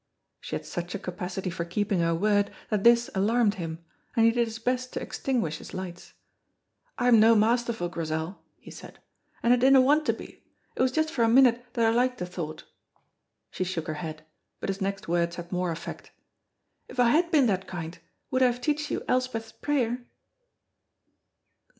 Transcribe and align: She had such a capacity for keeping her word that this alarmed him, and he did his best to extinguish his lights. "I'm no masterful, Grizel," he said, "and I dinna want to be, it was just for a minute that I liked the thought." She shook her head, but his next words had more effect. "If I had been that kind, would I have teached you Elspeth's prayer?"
She 0.39 0.55
had 0.55 0.65
such 0.65 0.95
a 0.95 0.97
capacity 0.97 1.51
for 1.51 1.63
keeping 1.63 1.99
her 1.99 2.15
word 2.15 2.49
that 2.71 2.83
this 2.83 3.11
alarmed 3.13 3.53
him, 3.61 3.85
and 4.15 4.25
he 4.25 4.31
did 4.31 4.47
his 4.47 4.57
best 4.57 4.91
to 4.93 4.99
extinguish 4.99 5.59
his 5.59 5.75
lights. 5.75 6.13
"I'm 6.97 7.19
no 7.19 7.35
masterful, 7.35 7.87
Grizel," 7.87 8.41
he 8.57 8.71
said, 8.71 8.97
"and 9.43 9.53
I 9.53 9.57
dinna 9.57 9.79
want 9.79 10.07
to 10.07 10.13
be, 10.13 10.43
it 10.75 10.81
was 10.81 10.91
just 10.91 11.11
for 11.11 11.21
a 11.21 11.27
minute 11.29 11.63
that 11.73 11.85
I 11.85 11.91
liked 11.91 12.17
the 12.17 12.25
thought." 12.25 12.63
She 13.51 13.63
shook 13.63 13.85
her 13.85 13.93
head, 14.01 14.23
but 14.59 14.69
his 14.69 14.81
next 14.81 15.07
words 15.07 15.35
had 15.35 15.51
more 15.51 15.69
effect. 15.71 16.11
"If 16.87 16.99
I 16.99 17.09
had 17.11 17.29
been 17.29 17.45
that 17.45 17.67
kind, 17.67 17.99
would 18.31 18.41
I 18.41 18.47
have 18.47 18.59
teached 18.59 18.89
you 18.89 19.03
Elspeth's 19.07 19.51
prayer?" 19.51 20.07